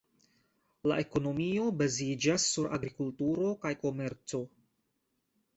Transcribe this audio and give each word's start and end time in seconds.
La 0.91 0.95
ekonomio 1.01 1.67
baziĝas 1.83 2.47
sur 2.55 2.71
agrikulturo 2.79 3.53
kaj 3.67 3.75
komerco. 3.85 4.45